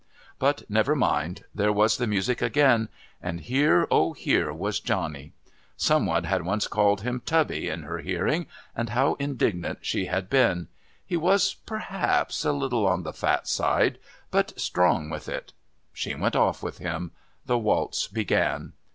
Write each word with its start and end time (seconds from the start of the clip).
But 0.39 0.67
never 0.67 0.95
mind 0.95 1.45
there 1.53 1.71
was 1.71 1.97
the 1.97 2.07
music 2.07 2.41
again, 2.41 2.89
and 3.21 3.39
here, 3.39 3.87
oh, 3.91 4.13
here, 4.13 4.51
was 4.51 4.79
Johnny! 4.79 5.31
Someone 5.77 6.23
had 6.23 6.43
once 6.43 6.65
called 6.67 7.01
him 7.01 7.21
Tubby 7.23 7.69
in 7.69 7.83
her 7.83 7.99
hearing, 7.99 8.47
and 8.75 8.89
how 8.89 9.13
indignant 9.19 9.77
she 9.85 10.07
had 10.07 10.27
been! 10.27 10.69
He 11.05 11.17
was 11.17 11.53
perhaps 11.53 12.43
a 12.43 12.51
little 12.51 12.87
on 12.87 13.03
the 13.03 13.13
fat 13.13 13.47
side, 13.47 13.99
but 14.31 14.59
strong 14.59 15.11
with 15.11 15.29
it.... 15.29 15.53
She 15.93 16.15
went 16.15 16.35
off 16.35 16.63
with 16.63 16.79
him. 16.79 17.11
The 17.45 17.59
waltz 17.59 18.07
began. 18.07 18.73